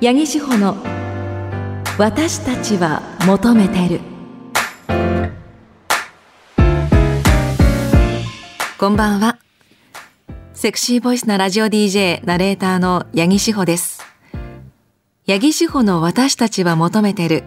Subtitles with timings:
[0.00, 0.76] 八木志保の
[1.98, 4.00] 私たちは求めてる。
[8.78, 9.38] こんばんは。
[10.54, 14.00] セクシーボイスなラジオ DJ ナレーターの八木志保です。
[15.26, 17.42] 八木志保の私たちは求めてる。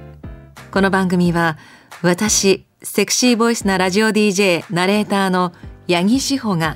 [0.71, 1.57] この番組は
[2.01, 5.53] 私セクシーボイスなラジオ DJ ナレーターの
[5.87, 6.75] 八木志保が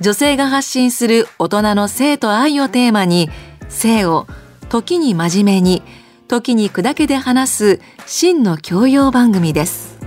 [0.00, 3.28] 女性が発信する大人の性と愛をテーマに
[3.68, 4.28] 性を
[4.70, 5.82] 時に真面目に
[6.28, 9.98] 時に砕けて話す真の教養番組です。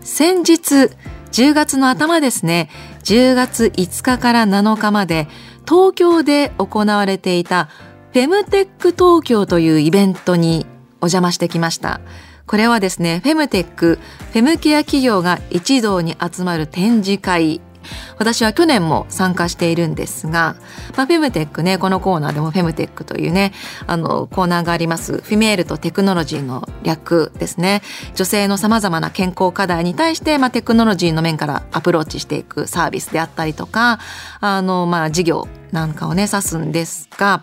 [0.00, 0.90] 先日
[1.30, 2.68] 10月の頭ですね
[3.04, 5.28] 10月5日から7日まで
[5.68, 7.68] 東京で行われていた
[8.12, 10.66] フェムテック東京というイベントに
[11.00, 12.00] お邪魔してきました。
[12.46, 14.00] これはですねフェムテック
[14.32, 17.60] フェムケア企業が一堂に集まる展示会
[18.18, 20.56] 私は去年も参加しているんですが、
[20.96, 23.52] まあ、フェムテックねこのコーナーでもフェムテックというね
[23.86, 25.18] あのコーナーがあります。
[25.18, 27.82] フィメールとテクノロジーの略ですね。
[28.14, 34.00] 女性のさまざまな健康課題に対して、まあ、テクノロジーの面からアプローチしていくサービスであったりとか
[34.40, 37.42] あの、まあ、事業なんかをね指すんですが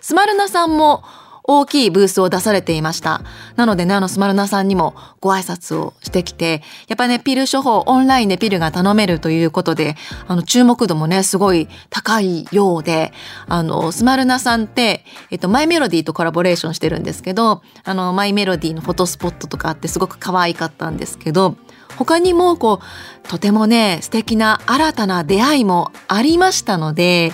[0.00, 1.02] スマルナさんも
[1.46, 3.20] 大きいブースを出されていました。
[3.56, 9.94] なのでね、あのスマルナさんにもご挨拶をしてきて、やっぱね、ピル処方、オンラインでピルが頼めるということで、
[10.26, 13.12] あの、注目度もね、すごい高いようで、
[13.46, 21.56] あの、スマルナさんって、えっと、マイメロディーとコラボレーションしてるんですけど、あの、マイメロディーのフォトスポットとかあってすごく可愛かったんですけど、
[21.96, 27.32] 他にもこうとてもね素敵な新たな出会いもありましたので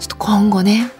[0.00, 0.90] ちょっと今後ね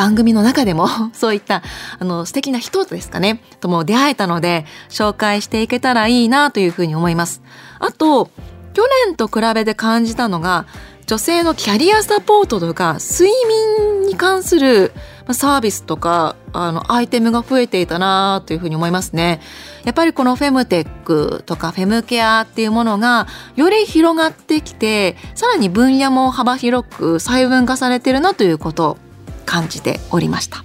[0.00, 1.62] 番組の中でも そういった
[1.98, 7.42] あの素敵な人ですかねとも出会えたので紹介していけたらいいなというふうに思います。
[7.78, 8.30] あと
[8.72, 10.64] 去年と比べて感じたのが
[11.06, 14.92] 女性のキャリアサポートとか睡眠に関する
[15.32, 19.42] サービスとかあのアイテムが増えていたなというふうに思いますね。
[19.84, 28.96] やっぱりこのフェムテックとかフェムケアっていうものがより広がってきてさらに分野も幅広く細分化されてるなということ
[29.46, 30.64] 感じておりました。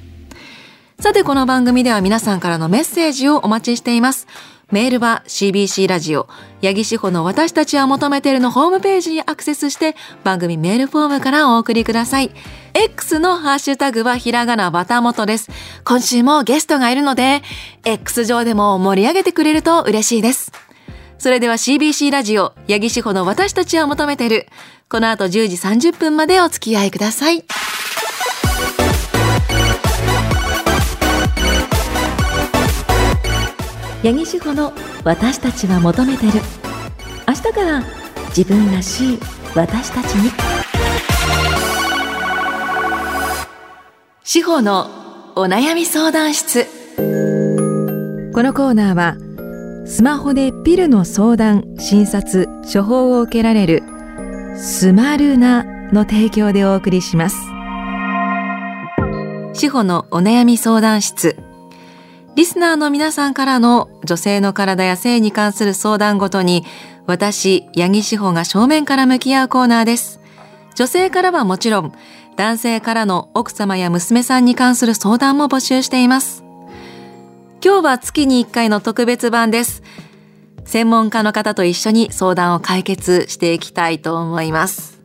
[0.99, 4.27] さてこの番組では皆さんからのメッセージをお待ちしています。
[4.71, 6.27] メールは CBC ラジオ
[6.63, 12.31] 八木志保の私たちは求めているのホームページにアクセスして番組メールフォームからお送りください。
[12.73, 15.51] X のハッシュタグはひらがなバタモトです。
[15.83, 17.43] 今週もゲストがいるので
[17.83, 20.51] X 上でも盛り上げてくれると嬉しいです。
[21.19, 24.47] それでは CBC ラジオ八木志保の私たちは求めている
[24.89, 25.55] この後10時
[25.89, 27.45] 30分までお付き合いください。
[34.05, 34.71] 八木志保の
[35.03, 36.33] 私たちは求めてる。
[37.27, 37.83] 明日から
[38.27, 39.19] 自分らしい
[39.55, 40.29] 私たちに。
[44.23, 46.65] 志保のお悩み相談室。
[48.31, 49.15] このコーナーは
[49.87, 53.81] スマホでピルの相談診察処方を受けられる
[54.55, 57.37] スマルナの提供でお送りします。
[59.53, 61.35] 志保のお悩み相談室。
[62.35, 66.65] リスナーの皆さんからの女性の体や性に関する相談ごとに
[67.07, 70.19] 私、八木志保が正面から向き合うコーナーです。
[70.75, 71.93] 女性からはもちろん、
[72.35, 76.43] 男性からの奥様や娘さんに関する相談も募集しています。
[77.63, 79.83] 今日は月に1回の特別版です。
[80.65, 84.99] 専門家の方と一緒に相談を解決していきたいと思います。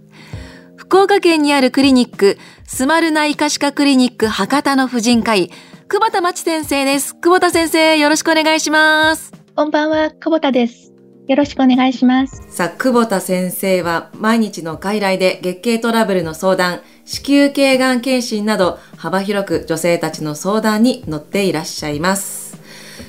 [0.76, 5.50] 福岡県にあるクリニック、スマル内科歯科クリニック博多の婦人科医、
[5.92, 7.16] 久保田真知先生です。
[7.16, 9.32] 久保田先生、よろしくお願いします。
[9.56, 10.92] こんばんは、久保田です。
[11.26, 12.44] よろしくお願いします。
[12.48, 22.56] さあ、久保田先生は毎日の外来で月経トラブルの相談、子宮頸がん検診など幅広く女性たちの相談に乗っていらっしゃいます。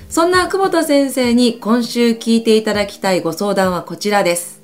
[0.09, 4.59] そんな久保田先生に今週聞いていただきたいご相談はこちらです。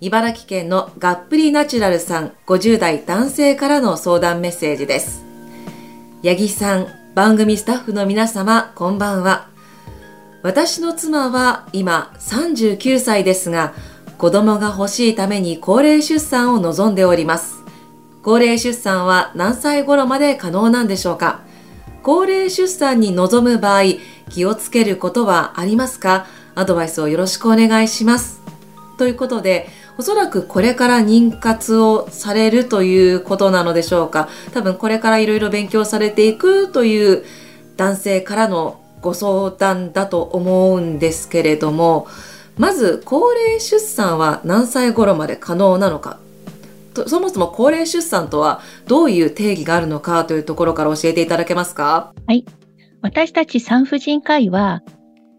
[0.00, 5.23] 茨城県のがっぷりナチュラルさん50代男性からの相談メッセージです。
[6.24, 9.46] 八木さん、番組スタッフの皆様、こんばんは。
[10.42, 13.74] 私の妻は今39歳ですが、
[14.16, 17.56] 子供が欲しいために高齢出産を望んでおります。
[18.22, 21.42] 高齢出産は何歳頃まで可能なんでしょうか
[22.02, 23.82] 高齢出産に臨む場合、
[24.30, 26.24] 気をつけることはありますか？
[26.54, 28.40] アドバイスをよろしくお願いします。
[28.96, 34.28] ということで、おそらくこれから妊活をされるということなのでしょうか。
[34.52, 37.24] 多分これからいろいろ勉強されていくという
[37.76, 42.06] 男性からのご相談だと思うんですけれども
[42.56, 46.18] まず高齢出産は何歳頃まで可能なのか。
[47.06, 52.12] そもそも高齢出産とはどういう定義があるのかというところから教えていただけますか？
[52.28, 52.44] はい。
[53.02, 54.82] 私たち産婦人科医は、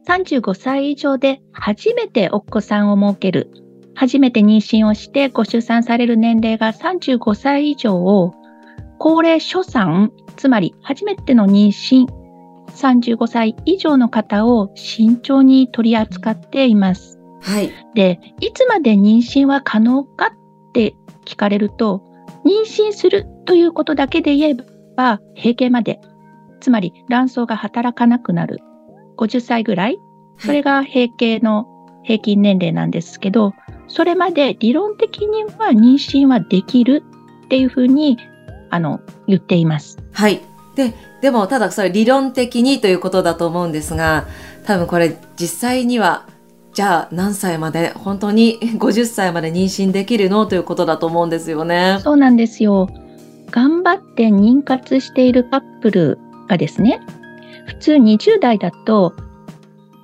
[0.06, 3.50] 35歳以上で初めてお子さんを設ける、
[3.96, 8.34] 初めて妊娠をしてご出産される年齢が35歳以上を、
[8.98, 12.06] 高齢初産、つまり初めての妊娠、
[12.68, 17.20] 35歳以上の方を慎重に取り扱っています。
[17.42, 17.72] はい。
[17.94, 20.96] で、いつまで妊娠は可能かって
[21.26, 22.04] 聞かれると、
[22.46, 24.58] 妊娠するということだけで言え
[24.96, 26.02] ば、閉経まで、
[26.60, 28.60] つまり卵巣が働かなくなる
[29.18, 30.00] 50歳ぐらい、
[30.38, 31.68] それが閉経の
[32.04, 33.54] 平均年齢なんですけど、
[33.96, 37.02] それまで理論的には妊娠はできる
[37.46, 38.18] っていうふうに、
[38.70, 39.98] あの、言っています。
[40.12, 40.42] はい。
[40.76, 44.28] で、でもただそれ理論的にということだと思うんですが、
[44.66, 46.26] 多分これ実際には、
[46.74, 52.00] じゃあ何歳まで、本当に 50歳まで妊娠できるのということだと思うんですよね。
[52.02, 52.90] そうなんですよ。
[53.50, 56.20] 頑張って妊活しているカップル
[56.50, 57.00] がですね、
[57.66, 59.14] 普通20代だと、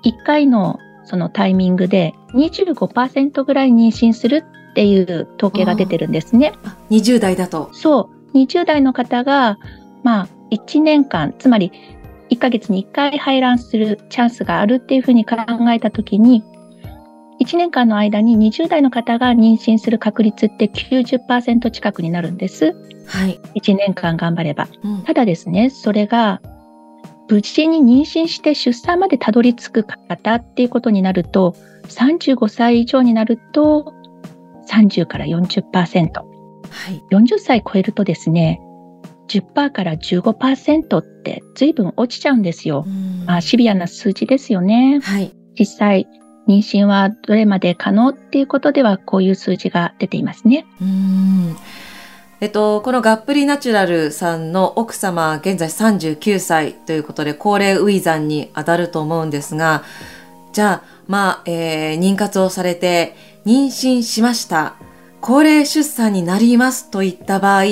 [0.06, 6.54] 1回のそのタイミングで25%ぐらい妊娠するっていう統計が出てるんですね。
[6.90, 7.70] 20代だと。
[7.74, 8.38] そう。
[8.38, 9.58] 20代の方が、
[10.04, 11.72] まあ、1年間、つまり
[12.30, 15.36] 1ヶ月に1回排卵するチャンスがあるっていうふうに考
[15.70, 16.44] えたときに、
[17.42, 22.74] 1年間の間に20代の方が妊娠する確率って90%近くになるんです。
[23.08, 23.40] はい。
[23.56, 24.68] 1年間頑張れば。
[24.84, 26.42] うん、ただですね、それが
[27.32, 31.56] 無事に妊娠して出産までたどり着く方っていうことになると、
[31.88, 33.94] 35歳以上になると
[34.70, 36.12] 30から40%。
[36.12, 38.60] はい、40歳超えるとですね、
[39.30, 42.86] 10%から15%って随分落ちちゃうんですよ。
[43.26, 45.00] まあシビアな数字ですよね。
[45.02, 46.08] はい、実際、
[46.50, 50.66] 妊娠はどれまで可能っていうことではこういう数字が出ていますね。
[50.82, 51.56] うん
[52.42, 59.84] えっと、このガップリナチュラルさんの奥様、現在39歳ということで、高齢ウィザンに当たると思うんですが、
[60.52, 63.16] じゃあ、まあ、えー、妊活をされて、
[63.46, 64.74] 妊娠しました。
[65.22, 67.64] 高齢出産になりますといった場合、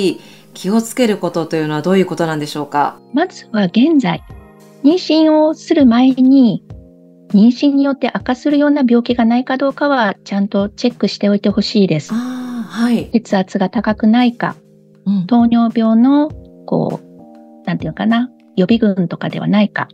[0.54, 3.00] 気をつけることというのはどういうことなんでしょうか？
[3.12, 4.22] まずは現在、
[4.84, 6.62] 妊娠をする前に、
[7.32, 12.12] 妊娠によって悪化するような病気がないかどうかは、ちゃんとチェックしておいてほしいです。
[12.70, 13.10] はい。
[13.10, 14.54] 血圧が高くないか、
[15.04, 16.28] うん、糖尿病の、
[16.66, 19.88] こう、なんていうかな、予備軍とかではないか、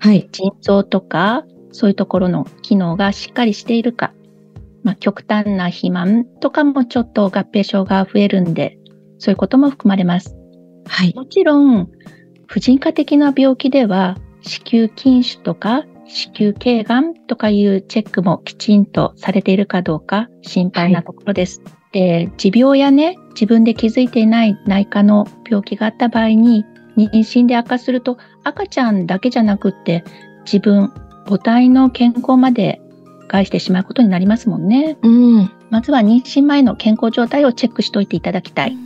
[0.00, 0.28] はい。
[0.32, 4.12] 腎臓とか、そういうところの機能がしっかりしているか、
[4.82, 8.76] まあ、極端な肥満とかもちょっと合併症が増えるんで、
[9.18, 10.36] そういうことも含まれます。
[10.88, 11.14] はい。
[11.14, 11.88] もちろん、
[12.48, 21.60] 婦人科的な病気では、子宮筋腫とか子宮頸がんとかいうチェックもきちんとされているかどうか心配なところです。
[21.64, 26.66] はいで、持病やね、自分で気づいていない内科の病気があった場合に、
[26.98, 30.04] 妊娠で悪化すると赤ちゃんだけじゃなくって
[30.44, 30.92] 自分、
[31.24, 32.82] 母体の健康まで
[33.28, 34.98] 害してしまうことになりますもんね。
[35.00, 35.50] うん。
[35.70, 38.76] まずは妊娠前の健康状態をチェックしておいていただきたい。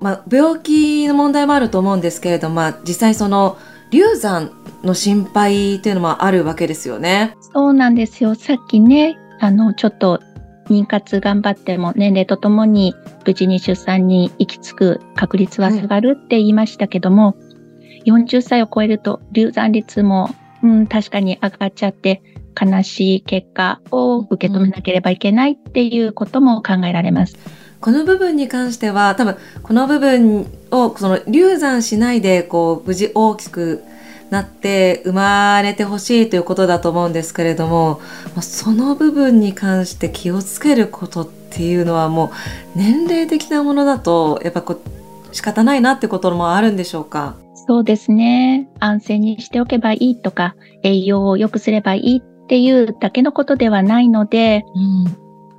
[0.00, 3.58] まあ、病気の問題もあると思うんですけれども、まあ、実際その
[3.90, 4.52] 流産
[4.82, 7.36] の心配というのもあるわけですよね。
[7.40, 8.34] そうなんですよ。
[8.34, 10.20] さっきね、あの、ちょっと
[10.68, 17.34] 妊活頑張っても年齢とともに無事に出産に行き着く確率は下がるって言いましたけども、は
[17.82, 22.22] い、40歳を超えると流産率も、うん、確かに上がっちゃって
[22.60, 27.36] 悲しい結果を受け止めなければいけないっていうことも考えられます。
[27.80, 33.84] この部分に関しては多分この部分をその流産しないでこう無事大きく
[34.30, 38.00] なって生まれてほしいということだと思うんですけれども
[38.40, 42.26] その部分に関して気をつけることっていうのはも
[42.74, 47.36] う年齢的なものだとやっぱこう仕方ないなってこともあるんでしょうか？
[47.68, 48.68] そうですね。
[48.78, 55.16] 安静にしておけばいいとか栄養を良くすればいいっていうだけのことではないので、うん。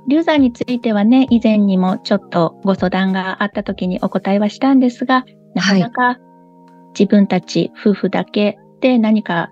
[0.08, 6.18] 流産についてはね、以前にもちょっとご相談があった時にお答えはしたんですが、なかなか
[6.98, 9.50] 自分たち夫婦だけで何か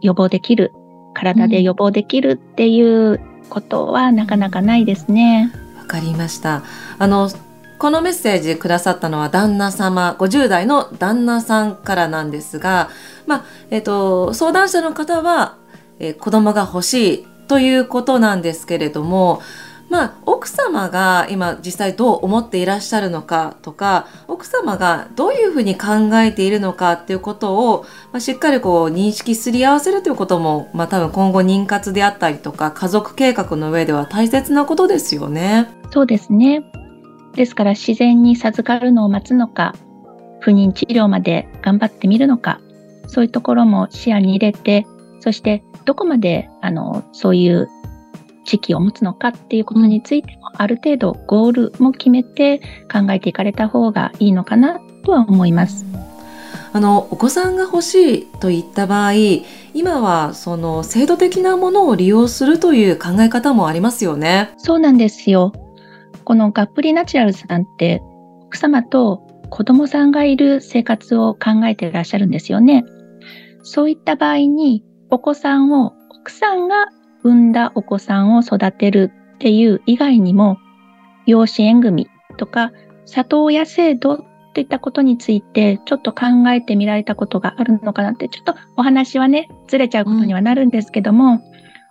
[0.00, 0.72] 予防できる、
[1.14, 5.52] 体で予防できるっていうことはなかなかないですね。
[5.76, 6.62] わ、うん、かりました。
[6.98, 7.30] あの、
[7.78, 12.88] このメッセージくださったのは旦那様、50代の旦那さんからなんですが、
[13.26, 15.58] まあ、えっ、と、相談者の方は、
[15.98, 19.42] えー、子供が欲しいということなんですけれども、
[19.94, 35.68] まあ、奥様が今実際どう思っていらっしゃるのかとか奥様がどういうふうに考えているのかっていうことを、まあ、しっかりこう認識すり合わせるということも、まあ、多分今後妊活であったりとか家族計画の上では大切なことですよね。
[35.92, 36.64] そうですね。
[37.36, 39.76] ですから自然に授かるのを待つのか、
[40.40, 42.60] 不妊治療まで頑張ってみるのか、
[43.06, 44.88] そういうところも視野に入れて、
[45.20, 47.68] そしてどこまであのそういう
[48.44, 52.60] 時期を持つのかっていうことについても、ある程度ゴールも決めて
[52.90, 55.84] 考えていかれた方がいいのかなとは思います。
[56.72, 59.12] あのお子さんが欲しいといった場合
[59.74, 64.50] 今はその制度的なものを利用するという考え方もありますよね。
[64.56, 65.52] そうなんですよ。
[66.24, 68.02] このがっぷりナチュラルさんって
[68.46, 72.84] 奥様と子供さんがいる生活を考えていらっしゃるんですよね。
[73.62, 76.88] そういった場合にお子さんを奥さんが
[77.24, 80.58] 産んだお子さんを育てるっていう以外にも
[81.26, 82.70] 養子縁組とか
[83.06, 91.40] 里親制度といったことについてちょっと考えてみられたことがあるのかなってちょっとお話はねずれちゃうことにはなるんですけども、うん、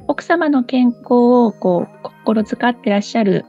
[0.08, 3.46] 奥様の健康をこう心遣ってらっしゃる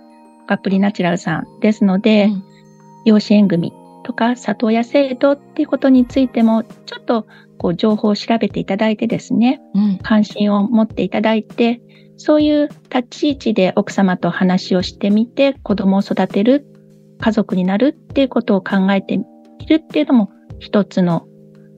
[0.46, 2.44] ガプリナチュラルさんですので、うん、
[3.04, 3.72] 養子縁組
[4.02, 7.26] とか里親制度っていうことについてもちょっと
[7.58, 11.80] こう情報を調べていただいてですね、うん、関心を持っていただいて
[12.16, 16.66] そういう立ち位置で奥様と話をしてみて子供を育てる
[17.20, 19.24] 家族になるっていうことを考えてみ
[19.66, 21.26] るっていうのも一つの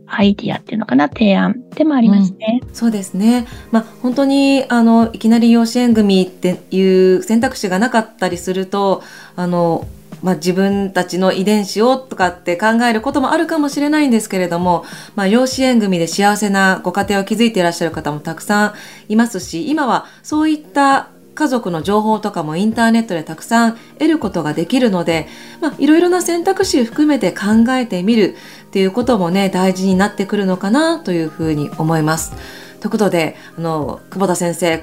[0.08, 2.60] アイディアっていうのかな提案でもありますね。
[2.62, 3.46] うん、そうですね。
[3.72, 9.02] まあ本当にあのいきなり養子縁組っていう選択肢がなかったりすると
[9.34, 9.86] あの
[10.26, 18.74] まあ、自分たちの遺伝子をとかって考えることもあるかもしれないんですけれども、まあ、養子縁組で幸せなご家庭を築いていらっしゃる方もたくさん
[19.08, 25.28] いますし今はそういった家族の情報とかもインターネットでたくさん得ることができるので、
[25.60, 28.34] まあ、いろいろな選択肢含めて考えてみる
[28.66, 32.32] っていうこともね、大事になってくるのかなというふうに思います。
[32.80, 34.78] ということで、あの、久保田先生、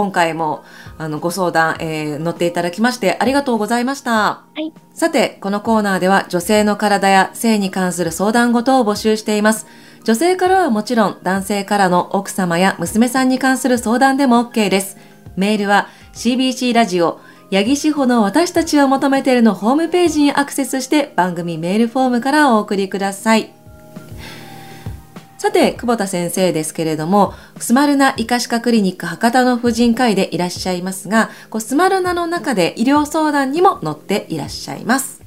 [0.00, 0.64] 今回も
[0.96, 4.10] あのご相談、えー、乗っていただきましてありがとうございました。
[4.12, 4.72] はい。
[4.94, 9.66] さて、このコーナーでは女性の体や性に関する相談事を募集しています。
[10.04, 14.96] 女性からはもちろん男性からの奥様や娘さんに関する相談でも OK です。
[15.36, 17.20] メールは CBC ラジオ
[17.52, 23.59] 八木志保の私たちを求めているのホームページにアクセスして番組メールフォームからお送りください。
[25.40, 35.22] さて、久保田先生ですけれども、スマルナ医科歯科クリニック博多の婦人科医でいらっしゃいますが、こうスマルナの中で医療相談にも載っていらっしゃいます。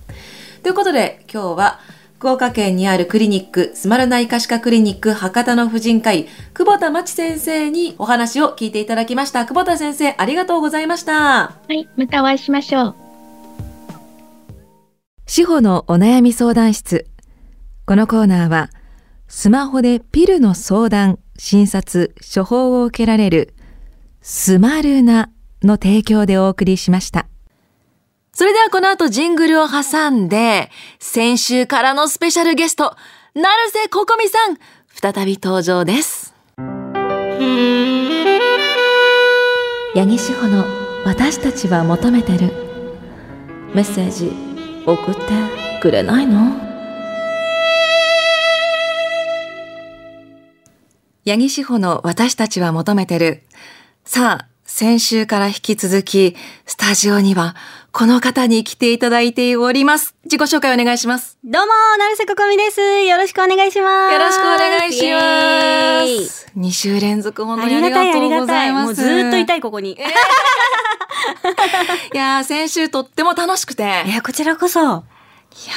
[0.62, 1.80] ということで、今日は
[2.20, 9.48] 福岡県にあるクリニック、スマルナ医科歯科クリニック博多の婦人科医、久保田真知先生にお話を聞いていただきました。
[9.48, 11.14] 久保田先生、ありがとうございました。
[11.14, 12.96] はい、またお会いしましょう。
[15.26, 17.08] 司法のお悩み相談室。
[17.88, 18.70] このコーナーは、
[19.36, 23.56] スマホでピルの相談、診察、処方を受けられる、
[24.22, 25.32] スマルナ
[25.64, 27.26] の提供でお送りしました。
[28.32, 32.96] それではこの後ジングルを挟んで、先週からのスペシャルゲスト、
[33.34, 34.58] 成瀬ここみさん、
[34.94, 36.36] 再び登場です。
[39.96, 40.64] 八木志保の
[41.06, 42.54] 私たちは求めてる。
[43.74, 44.32] メッセージ
[44.86, 45.22] 送って
[45.82, 46.73] くれないの？
[51.26, 53.44] 八木志保の私たちは求めてる。
[54.04, 57.56] さあ、先週から引き続き、スタジオには、
[57.94, 60.16] この方に来ていただいております。
[60.26, 61.38] 自己紹介お願いします。
[61.46, 62.82] どうも、成瀬ここみです。
[62.82, 64.14] よろしくお願いします。
[64.14, 66.52] よろしくお願いします。
[66.58, 68.86] 2週連続本当にありがとうございます。
[68.88, 69.94] もうずっといたい、ここに。
[72.14, 74.04] いや先週とっても楽しくて。
[74.08, 75.06] いや、こちらこそ。
[75.54, 75.74] いや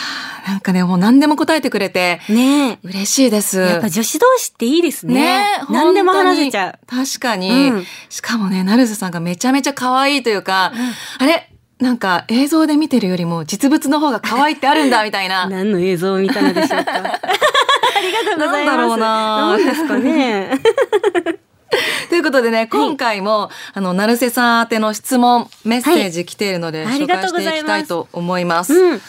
[0.53, 2.21] なんかね、もう何でも答えてくれて。
[2.29, 3.59] ね嬉しいです。
[3.59, 5.15] やっぱ女子同士っていいですね。
[5.15, 6.87] ね何でも話せちゃう。
[6.87, 15.49] 確かに、うん、しかもね、成瀬さんがめちゃめちゃ可愛いというか、うん、あれなんか映像で見てるよりも実物の方が可愛いってあるんだ みたいな。
[15.49, 16.93] 何の映像を見たのでしょうか。
[16.97, 18.77] ありがとうございます。
[18.77, 19.57] なんだろうな。
[19.59, 20.51] 何ですかね。
[22.09, 28.73] ということでね、今回も、あの、成瀬さん宛ての質問、メッセージ来ているので、紹介していきたいと思います。
[28.73, 29.03] うん、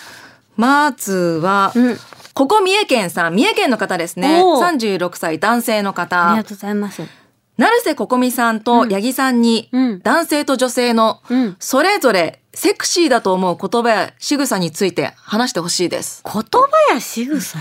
[0.57, 1.97] まずは、うん、
[2.33, 4.41] ここ三重県さん、三重県の方ですね。
[4.43, 6.31] 36歳男性の方。
[6.31, 7.01] ありがとうございます。
[7.57, 9.69] 成瀬ここみさんと八木さんに、
[10.03, 11.21] 男性と女性の、
[11.59, 16.21] それぞれセクシーだと思う言葉や仕草について話してほしいです。
[16.23, 17.57] 言葉や仕草？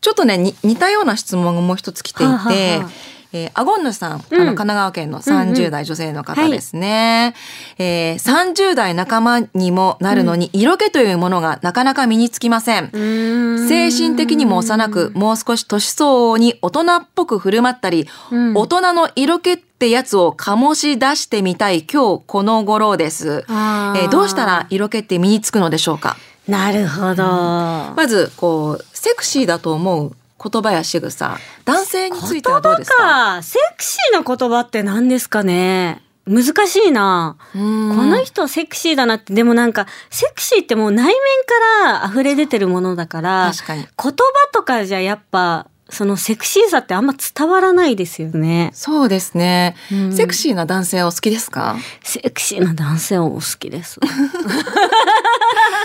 [0.00, 2.44] ちょっとね、似たような質問がもう一つ来ていて、はは
[2.84, 2.90] は
[3.32, 7.34] えー、アゴンヌさん、うん、あの、神奈川県の30代女性の方ですね。
[7.78, 12.84] うんうんはい、えー、30代仲間にもなるのに、色気というものがなかなか身につきません。
[12.84, 13.68] ん。
[13.68, 23.44] 精神的にも幼く、もう少し年相応に大人っぽく振る舞ったり、うん、大人の色気ってやつを醸し出してみたい今日この頃です。
[23.48, 26.16] えーどうしたら色気って身につくのでしょうか？
[26.48, 27.24] なるほど。
[27.24, 32.96] まず、こう、セクシーだと思う言葉や仕草、男性についてはどうですか？
[32.96, 33.42] か。
[33.42, 36.02] セクシーな言葉って何ですかね？
[36.26, 37.36] 難しいな。
[37.54, 43.80] ここの人セクシーだなって、でもなんか、セクシーってもう内面から溢れ出てるものだから、確かに。
[43.80, 44.12] 言葉
[44.52, 48.70] とかじゃやっぱ、そのセクシーさってあんま伝わらないですよね。
[48.74, 49.74] そうですね。
[49.90, 51.76] うんセクシーな男性はお好きですか？
[52.02, 53.98] セクシーな男性はお好きです。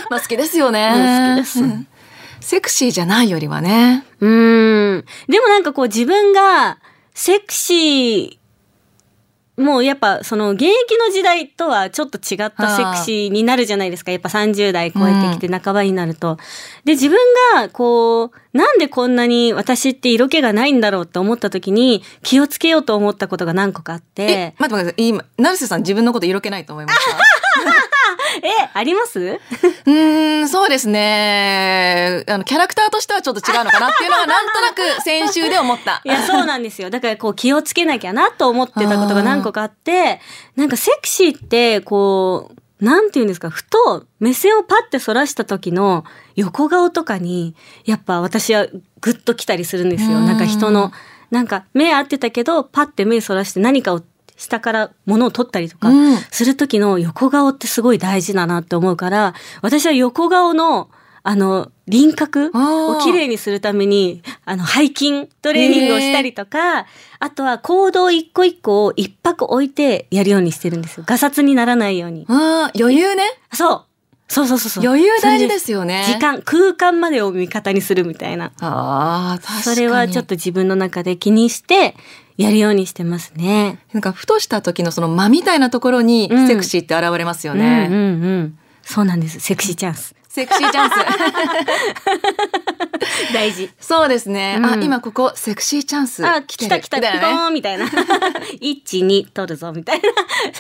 [0.10, 0.92] まあ好きですよね。
[0.94, 1.88] うん好きですうん
[2.42, 4.04] セクシーじゃないよりはね。
[4.24, 5.06] うーん。
[5.28, 6.80] でもなんかこう自分が
[7.14, 14.12] セクシー、もうやっぱその現役の時代とはちょっと違ったセクシーになるじゃないですか。
[14.12, 16.38] やっぱ30代超えてきて半ばになると。
[16.86, 17.18] で、自分
[17.54, 24.28] がこう、なんでこんなに私って色気がないんだろうって思った時に気をつけようと思ったことが何個かあってえ、。
[24.28, 25.08] 待って待ってください。
[25.08, 27.18] 今、成瀬さん自分のこと色気ないと思いますか
[28.42, 29.20] え、あります？
[29.86, 32.24] うーん、そうですね。
[32.28, 36.02] あの、キャラクターとしてはちょっと違うのかなっていうのがなんとなく先週で思った。
[36.06, 36.90] いや、そうなんですよ。
[36.90, 40.20] だからこう気をつけなきゃなと思ってたことが何個かあって、
[40.56, 46.04] なんかセクシーってこう、なんて言うんですか、ふと目線をパッて反らした時の
[46.36, 48.66] 横顔とかに、やっぱ私は
[49.00, 50.18] グッと来たりするんですよ。
[50.18, 50.92] うんなんか人の、
[51.32, 54.02] なんか目合ってたけど、パッて目反らして何かを
[54.38, 60.90] 下から物を取ったりとかうんする時の横顔ってすごい大事だなって思うから、私は横顔の、
[61.24, 66.86] あの、輪郭を綺麗にするために、あの、背筋トレーニングをしたりとか、
[67.20, 71.04] あとは行動一個一個を一泊置いてやるようにしてるんですよ。
[71.08, 72.26] ガサツにならないように。
[72.28, 73.24] あー余裕ね。
[73.54, 73.86] そう
[74.28, 74.86] そうそうそうそう。
[74.86, 76.04] 余裕大事ですよね。
[76.08, 76.18] 時。
[76.20, 78.52] 間、空間までを味方にするみたいな。
[78.62, 79.62] ああ、確かに。
[79.76, 81.96] それはちょっと自分の中で気にして、
[82.38, 83.80] やるようにしてますね。
[83.94, 87.88] なんか、ふとした時のその間みたいなところにうんセクシーって現れますようんうね。
[87.88, 88.58] んうん。
[88.82, 89.40] そうなんです。
[89.40, 90.16] セクシーチャンス。
[90.28, 90.94] セクシーチャンス。
[93.34, 93.70] 大事。
[93.80, 94.60] そうですね。
[94.64, 96.26] あ、うん今ここセクシーチャンス。
[96.26, 97.86] あ、来た来た、ピコみたねみたいな。
[98.60, 100.10] 一、二、取るぞ、みたいな。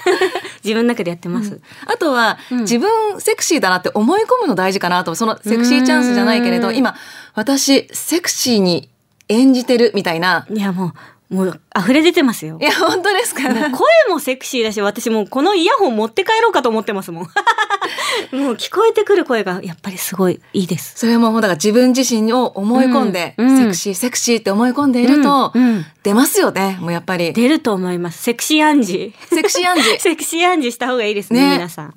[0.63, 1.60] 自分の中でやってます。
[1.88, 5.15] あとは、うん自分セクシーだなって思い込むの大事かなと。
[5.15, 6.95] そのセクシーチャンスじゃないけれど、うん今、
[7.34, 8.89] 私、セクシーに
[9.30, 10.45] 演じてるみたいな。
[10.50, 10.93] いや、もう、
[11.34, 12.63] もう、溢れ出てますよい。
[12.63, 17.28] や、本当ですかもう声もセクシーだし、私もうこのイヤホン持って帰ろうかと思ってますもん。
[18.32, 20.93] もう聞こえてくる声がやっぱりすごいいいです。
[20.97, 26.78] それはもう、だから自分自身を思い込んで、うんうんセクシー、セクシーって思い込んでいると、うんうん出ますよね。
[26.82, 27.32] もうやっぱり。
[27.32, 28.21] 出ると思います。
[28.21, 29.99] セクシー暗示セクシーアンジー。。
[29.99, 31.93] セクシーアンジーした方がいいですね、ね皆さん。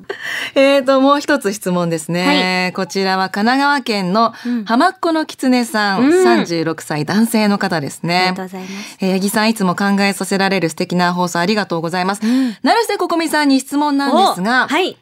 [0.55, 2.72] えーと、もう一つ質問ですね。
[2.76, 8.42] こちらは神奈川県のうん浜っ子の狐さん、うん36歳男性の方ですありねがと。
[8.42, 8.98] うございます。
[9.00, 12.24] えー、八木さんいつも考えさせられる素敵な放送ありがとうございます。
[12.24, 14.96] うん成瀬ここみさんに質問なんですが、おはい。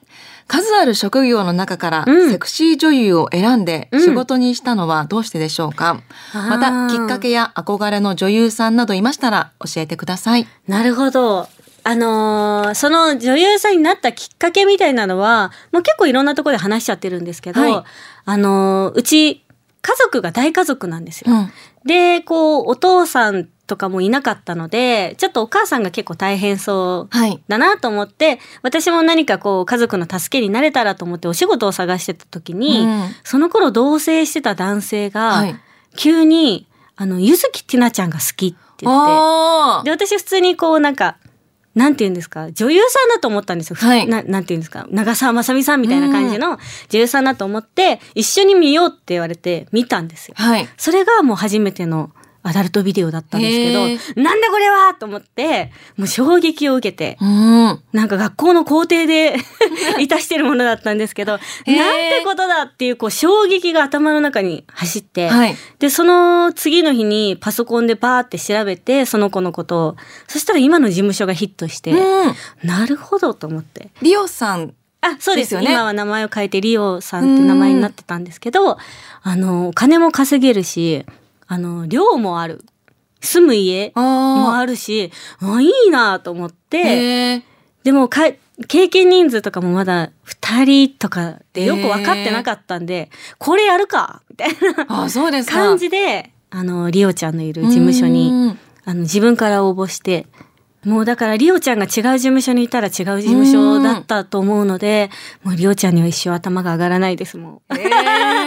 [0.47, 6.01] 数ある職業の中からうんセクシー女優を選んでうん仕事にしたのはどうしてでしょうか、
[6.33, 10.47] またきっかけや憧れの女優さんなどいましたら教えてください。
[10.67, 11.49] なるほど。
[11.87, 17.85] あのーその女優さんになったきっかけみたいなのは、もう結構いろんなところで話しちゃってるんですけど、はい
[18.25, 19.45] あのーうち、
[19.83, 21.31] 家族が大家族なんですよ。
[21.31, 21.53] うん。
[21.87, 27.43] で、こう、お父さんとかもいなかったので、ちょっとお母さんが結構大変そうはい。
[27.49, 35.57] だなと思って、私も何かこう、家族の助けになれたらと思ってお仕事を探してた時に、うんその頃同棲してた男性が、はい。
[35.97, 41.17] 急に、あの、ゆずきティナちゃんが好きって言って、あで、私普通にこうなんか、
[41.75, 43.77] なんて言うんですか、女優さんだと思ったんですよ。
[43.77, 50.35] ふはいななんて言うんですか、長澤まさみさんみたいな感じの女優さんだと思って、一緒に見ようって言われて見たんですよ。
[50.39, 50.69] はい。
[50.77, 52.11] それがもう初めての
[52.47, 57.83] アダルトビデオだったんですけど、なんだこれはと思って、もう衝撃を受けて、うん。
[57.93, 59.37] なんか学校の校庭で
[59.99, 65.57] いたしてるものだったんですけど、なんてことだっていうこう衝撃が頭の中に走って、はい。
[65.79, 69.97] で、その次の日にパソコンでバーって調べて、その子のことを。
[70.29, 72.35] そしたら今の事務所がヒットして、うん。
[72.63, 73.89] なるほどと思って。
[74.03, 74.75] リオさん。
[75.01, 78.79] あ、そうですですよね今は名前を変えてリオさんって名前になってたんですけど、
[79.23, 81.05] あの、お金も稼げるし、
[81.47, 82.65] あの、寮もある。
[83.21, 86.53] 住む家もああるし、あいいなと思っあ。
[86.71, 87.43] て、
[87.83, 88.31] でもか、
[88.69, 94.85] 経験人数とかもまだ二人とかでよく分かってなかったんで、これやるかみたいな。
[95.53, 100.27] 感じで、あの、リオちゃんのいる事務所に、うんあの、自分から応募して、
[100.85, 105.11] もうだからリオちゃんが違う事務所にいたら違う事務所だったと思うので、
[105.43, 107.61] もうリオちゃんには一生頭が上がらないですもん。
[107.71, 108.44] えーいい事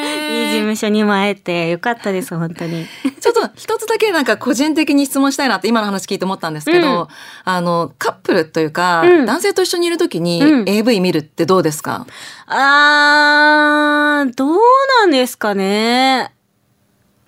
[0.57, 2.85] 務所にも会えてよかったです、本当に。
[3.19, 7.07] ちょっと一つだけなんか個人的に質問したいなって今の話聞いて思ったんですけど、うん。
[7.43, 9.25] あの、カップルというか、うん。
[9.25, 10.69] 男性と一緒にいるときにうん。
[10.69, 12.05] AV 見るってどうですか、
[12.47, 14.57] あー、どう
[15.01, 16.31] なんですかね。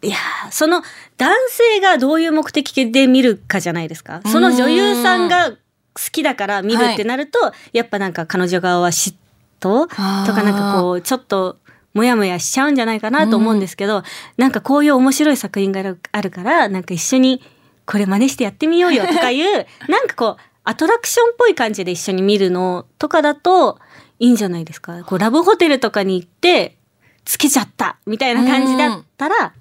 [0.02, 0.82] いやー、その
[1.18, 4.22] 男性がどういう目的で見るかじゃないですか。
[4.26, 5.56] その女優さんが好
[6.12, 9.13] きだから見るってなると、やっぱなんか彼女側は嫉
[9.60, 11.58] 妬とかなんかこう、ちょっと、
[11.93, 14.04] もやもやしちゃうんじゃないかなと思うんですけど、
[14.38, 17.41] なんかこういう面白い作品があるから、なんか一緒に
[17.86, 23.80] これ真似してやってみようよとかいう、 なんかこう、アトラクションっぽい感じで一緒に見るのとかだと
[24.19, 25.04] いいんじゃないですか。
[25.06, 26.78] こう、ラブホテルとかに行って、
[27.25, 29.54] つけちゃったみたいな感じだったら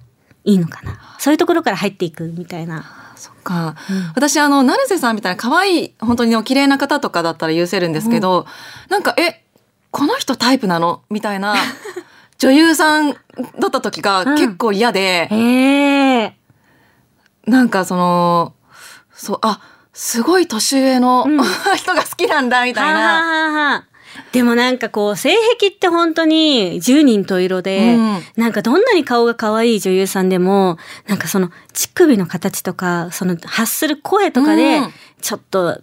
[0.43, 1.15] いいのかな。
[1.17, 2.85] そういうところから入っていくみたいな。
[3.15, 3.75] そっか。
[4.15, 8.45] 私、あの、成瀬さんみたいな可愛い、本当にお綺麗な方とかだったら許せるんですけど、
[8.89, 9.43] なんか、え、
[9.91, 11.55] この人タイプなのみたいな
[12.39, 13.17] 女優さんだ
[13.67, 14.35] った時がうん。
[14.35, 15.27] 結構嫌で。
[17.45, 18.53] なんかその、
[19.11, 19.61] そう、あ、
[19.93, 21.43] すごい年上の、うん。
[21.75, 23.85] 人が好きなんだ、みたいな。
[24.31, 28.23] でもなんかこう性癖って本当に十人十色で、うん。
[28.35, 34.93] なんかどんなに顔が可愛い女優さんでもなんかその乳首の形とかその発する声とかでうん。
[35.21, 35.81] ちょっと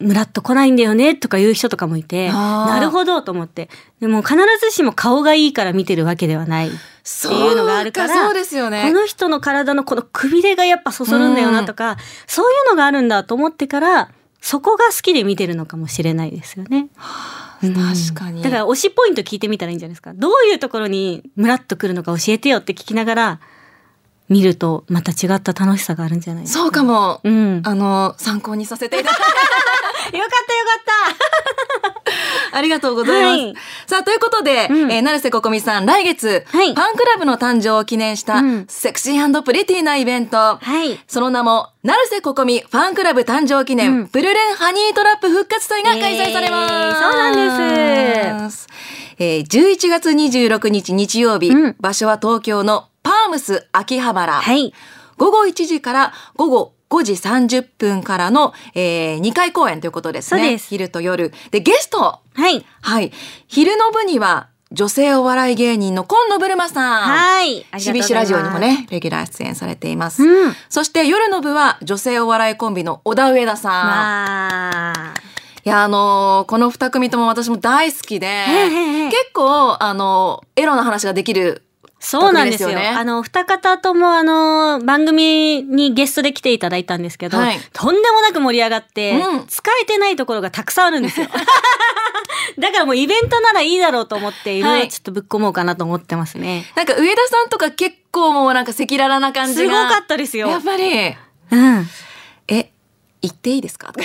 [0.00, 3.68] ムラっと来ないんだよねとか言う人とかもいてなるほどと思って
[4.00, 6.70] でも必ずしも顔がいいから見てるわけではない
[7.04, 8.82] そっていうのがあるからそうですよね。
[8.82, 16.88] この人の体のこのくびれがやっぱそそるんだよなとか、そういうのがあるんだと思ってからそこが好きで見てるのかもしれないですよね。
[17.62, 18.42] うん確かに。
[18.42, 20.14] だから推しポイント聞いてみたらいいんじゃないですか。
[20.14, 23.40] どういうところにムラっとくるのか教えてよって聞きながら
[24.28, 26.60] 見るとまた違った楽しさがあるんじゃないですか。
[26.62, 27.20] そうかも。
[27.24, 27.56] うん。
[27.56, 29.16] よかっあの、参考にさせていただき
[30.12, 30.30] たよか
[32.52, 33.40] ありがとうございます。
[33.42, 33.54] はい
[33.86, 40.36] さあ、ということで、うんえー、成瀬ここみさん、来月、はいファンクラブの誕生を記念した、うんセクシープリティなイベント。
[40.36, 40.98] はい。
[41.06, 46.72] その名も、成瀬ここみファンクラブ誕生記念、うんプルレンハニートラップ復活祭が開催されます。
[46.72, 48.66] えーそうなんです。
[49.18, 54.32] えー、11月26日日曜日、うん場所は東京のパームス秋葉原。
[54.32, 54.72] はい。
[55.16, 60.40] 午後1時から午後5時30分からの、えー、2回公演ということですね。
[60.40, 61.32] そうです昼と夜。
[61.50, 62.64] で、ゲストはい。
[62.80, 63.12] はい。
[63.46, 67.02] 昼の部には、女性お笑い芸人の今野ブルマさん。
[67.02, 67.46] はい。
[67.46, 68.58] ありがとうございますシビシラジオにも。
[68.58, 70.24] ね、レギュラー出演されています。
[70.24, 70.52] うん。
[70.68, 75.14] そして夜の部は女性お笑いコンビの小田上田さん。
[75.64, 78.30] いや、あのーこの二組とも私も大好きで、へ
[78.68, 81.62] へへ結構、あのーエロな話ができる。
[82.04, 82.68] そうなんですよ。
[82.68, 91.28] すよねあの、二方ともあの、番組にゲストで来ていただいたんですけど、はいとんでもなく盛り上がって、うん使えてないところがたくさんあるんですよ。
[92.58, 96.66] だからもうイベントならいいだろうと思って、いろいはいろちょっとぶっ込もうかなと思ってますね。
[96.76, 99.72] なんか上田さんとか結構もうなんか赤裸々な感じが。
[99.72, 100.48] すごかったですよ。
[100.48, 101.16] やっぱり、
[101.50, 101.88] うん。
[103.24, 103.92] え、行っていいですか？
[103.96, 104.02] 行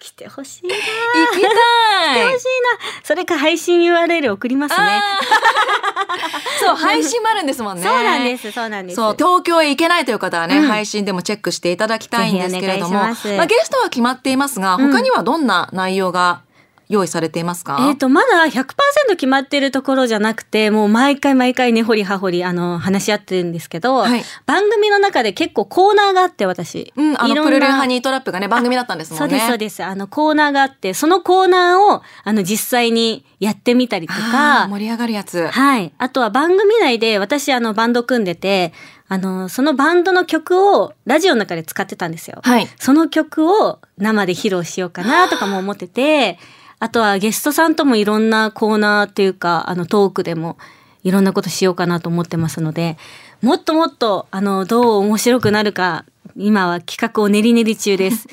[0.00, 0.74] 来てほしいな。
[0.74, 0.84] きた
[1.32, 3.00] 来ていほしいな。
[3.02, 5.02] それか配信 URL 送りますね。
[6.60, 7.82] そう、配信もあるんですもんね。
[7.82, 8.96] そうなんです、そうなんです。
[8.96, 16.40] そう、東京へ行けないという方はね、うん配信でもチェックしていただきたいんですけれども、ますあ、ゲストは決まっていますが、うん他にはどんな内容が
[16.88, 18.66] 用意されていますか、えっ、と、まだ100%
[19.10, 26.92] 決まってるところじゃなくて、もう毎回毎回根掘り葉掘り、あの、話し合ってるんですけど、はい番組の中で結構コーナーがあって、私。
[26.96, 29.28] うん、あの、プルルンハニートラップがね、番組だったんですもんね。
[29.28, 29.84] そうです、そうです。
[29.84, 35.48] あの、コーナーがあって、そのコーナーを、あの、実際にやってみたりとあかー、盛り上がるやつ。
[35.48, 35.92] はい。
[35.98, 38.72] あとは番組内で、私、あの、バンド組んでて、
[39.08, 42.40] あの、そのバンドの曲をラジオの中で使ってたんですよ。
[42.42, 42.68] はい。
[42.78, 46.38] その曲を生で披露しようかなとかも思ってて、
[46.78, 50.56] あとはゲストさんともいろんなコーナーっていうか、あのトークでも
[51.02, 52.96] いろんなことしようかなと思ってますので、
[53.42, 56.04] もっともっと、あの、どう面白くなるか、
[56.36, 58.26] 今は企画を練り練り中です。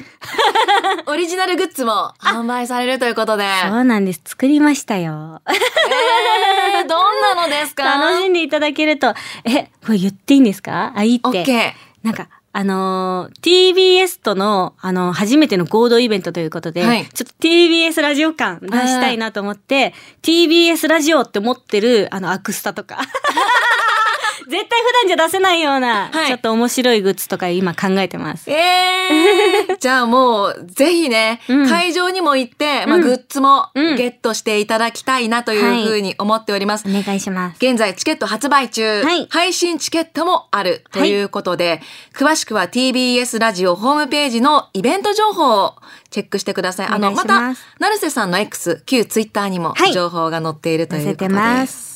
[1.08, 3.46] オリジナルグッズも販売されるということで。
[3.70, 4.22] そうなんです。
[4.26, 5.42] 作りましたよ。
[5.48, 7.84] えー、 どんなのですか？
[7.84, 10.94] 楽しんでいただけると、え、これ言っていいんですか？
[10.96, 11.28] あ、いいって。
[11.28, 12.06] オッケー。
[12.06, 23.00] なんか、あのー TBS との、あの初めての合同イベントということで、はいちょっと TBS ラジオ感出したいなと思って、TBS ラジオって持ってる、あの、アクスタとか。
[24.48, 26.28] 絶対普段じゃ出せないような、はい。
[26.28, 28.50] ちょっと面白いグッズとか今考えてます。
[28.50, 31.70] えー、じゃあもう、ぜひね、うん。
[31.70, 33.96] 会場にも行って、まあ、うんグッズもうん。
[33.96, 36.86] ゲットしていただきたいなというふうに思っております。
[36.88, 37.58] お願いします。
[37.58, 39.28] 現在チケット発売中、はい。
[39.30, 41.82] 配信チケットもあるということで、
[42.14, 45.76] 詳しくは TBS ラジオホームページのイベント情報を
[46.10, 46.88] チェックしてください。
[46.88, 49.94] あの、また成瀬さんの X、旧ツイッターにもはい。
[49.94, 51.68] 情報が載っているということで。
[51.68, 51.91] す。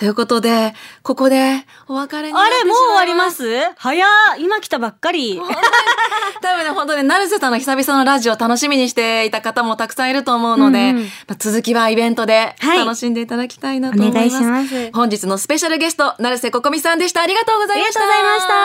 [0.00, 3.36] ということで、ここでお別れにあれ、もう終わります？
[3.42, 4.08] す早っ
[4.38, 5.38] 今来たばっかり。
[6.40, 14.38] 多分ね、本当に、成瀬さんの久々のラジオ楽しみにしていた方もたくさんいると思うので、うんうんまあ続きはイベントではい楽しんでいただきたいなと思います。
[14.38, 17.20] お願いします本日のスペシャルゲスト、成瀬ここみさんでした。
[17.20, 18.00] ありがとうございました。
[18.00, 18.56] ありがとうござ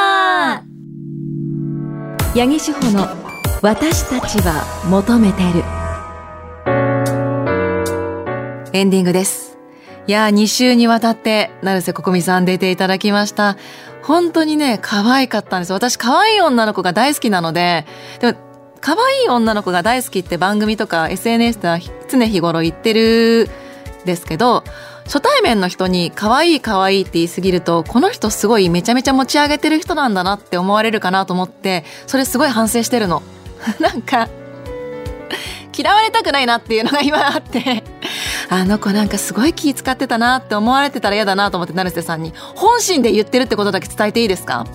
[0.54, 0.64] いま
[2.24, 2.40] した。
[2.40, 3.08] 八木志保の
[3.62, 5.64] 私たちは求めてる
[8.74, 9.45] エンディングです
[10.08, 13.58] いや2週にわたって成瀬ここみさん出ていただきました。
[14.04, 15.74] 本当にね可愛かったんです。
[15.74, 17.88] 私可愛い女の子が大好きなので
[18.20, 18.38] でも
[18.82, 23.50] 可愛い女の子が大好きって番組とか SNS では常日頃言ってる
[24.04, 24.64] んですけど
[25.06, 33.24] 初対面の人に可愛い可愛いって言いすぎるとこの人すごいめちゃめちゃ持ち上げてる人なんだなって思われるかなと思ってそれすごい反省してるの。
[33.80, 34.30] なんか
[35.78, 37.84] 嫌われたくないなっていうのが今あって
[38.50, 44.66] あの子なんかすごい気使ってたなって思われてたら嫌だなと思って成瀬さんに本心で言ってるってことだけ伝えていいですか？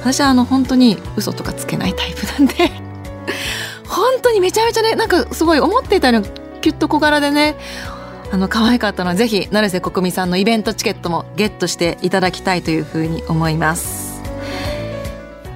[0.00, 2.70] 私はあの本当に嘘とかつけないタイプなんで。
[3.88, 6.26] 本当にめちゃめちゃねなんかすごい思っていたより
[6.60, 7.54] キュッと小柄でね
[8.32, 14.20] あの可愛かったのはぜひ成瀬国美さんのイベントチケットもゲットしていただきたいというふうに思います。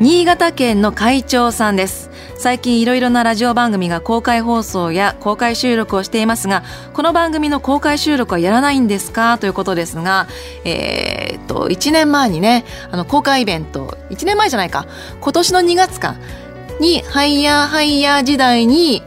[0.01, 2.08] 新潟県の会長さんです。
[2.39, 6.63] 最近いろいろなラジオ番組が公開放送や公開収録をしていますが
[6.95, 9.39] この番組の公開収録はやらないんですか？
[9.39, 10.29] ということですが
[10.65, 14.87] えーっと1年前にねあの公開イベント1年前じゃないか。
[15.21, 16.15] 今年の2月か。
[16.81, 19.03] にハイヤーハイヤー時代に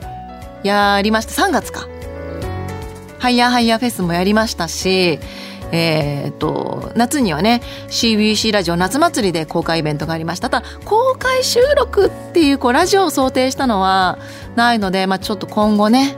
[0.64, 1.42] やりました。
[1.42, 1.88] 3月か。
[3.18, 5.20] ハイヤーハイヤーフェスもやりましたし、
[5.72, 10.50] えー、と、夏にはね、CBC ラジオ夏祭りで公開イベントがありました。
[10.50, 14.20] ただ、公開収録っていう、こう、ラジオを想定したのは
[14.56, 16.16] ないので、まあちょっと今後ね、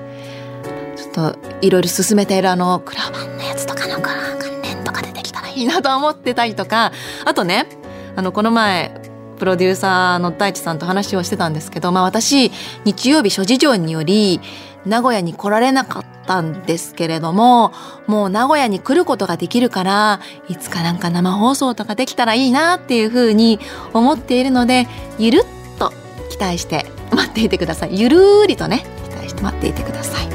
[0.96, 4.16] ちょっと、いろいろ進めているあの、クラファンのやつとかの関
[4.64, 6.92] 連とかでできたらいいなと思ってたりとか、
[7.26, 7.68] あとね、
[8.16, 8.92] あの、この前、
[9.38, 12.52] プロデューサーの大地さんと話をしてたんですけど、まあ私、
[12.86, 14.40] 日曜日諸事情により、
[14.86, 17.72] 名古屋に来られなかったんですけれども、
[18.08, 20.20] もう名古屋に来ることができるから、
[20.50, 23.60] いつかなんか生放送とかできたらいいなっていうふうに
[23.94, 25.92] 思っているので、ゆるっと
[26.30, 28.00] 期待して待っていてください。
[28.00, 30.28] ゆるーりとね、期待して待っていてください。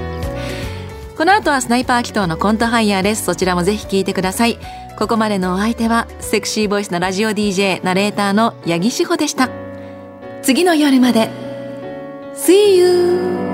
[1.17, 3.25] この後はスナイパー祈祷のコントハイヤーです。
[3.25, 4.59] そちらもぜひ聞いてください。
[4.97, 9.49] ここまでのお相手は、セクシーボイスのラジオ DJ ナレーターの八木志保でした。
[10.43, 11.31] 次の夜まで。
[12.35, 13.48] See you!